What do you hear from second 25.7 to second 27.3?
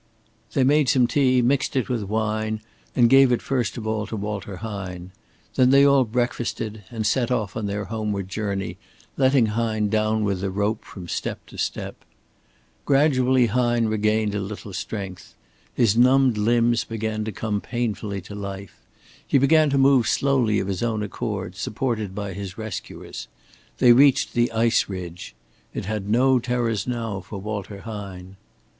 It had no terrors now